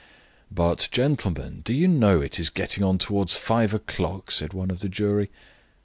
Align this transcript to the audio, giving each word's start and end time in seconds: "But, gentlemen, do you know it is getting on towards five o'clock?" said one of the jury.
"But, 0.49 0.89
gentlemen, 0.91 1.61
do 1.63 1.75
you 1.75 1.87
know 1.87 2.21
it 2.21 2.39
is 2.39 2.49
getting 2.49 2.83
on 2.83 2.97
towards 2.97 3.35
five 3.37 3.71
o'clock?" 3.71 4.31
said 4.31 4.51
one 4.51 4.71
of 4.71 4.79
the 4.79 4.89
jury. 4.89 5.29